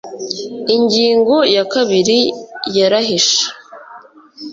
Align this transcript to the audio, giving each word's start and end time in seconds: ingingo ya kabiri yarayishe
ingingo 0.75 1.35
ya 1.55 1.63
kabiri 1.73 2.17
yarayishe 2.77 3.45